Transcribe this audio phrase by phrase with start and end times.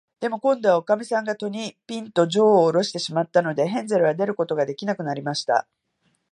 [0.19, 5.67] でも、こんどは、おかみさんが戸に、ぴんと、じょうをおろしてしまったので、ヘンゼルは出ることができなくなりました。